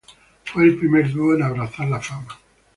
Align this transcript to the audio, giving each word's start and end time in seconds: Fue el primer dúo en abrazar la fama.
Fue 0.45 0.63
el 0.63 0.79
primer 0.79 1.11
dúo 1.13 1.35
en 1.35 1.43
abrazar 1.43 1.87
la 1.87 1.99
fama. 2.01 2.35